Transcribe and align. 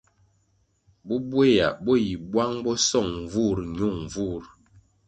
Bubweya 1.07 1.67
bo 1.83 1.93
yi 2.03 2.13
bwang 2.29 2.55
bo 2.63 2.71
song 2.87 3.09
nvurʼ 3.23 3.57
nyun 3.75 3.95
nvurʼ. 4.05 4.45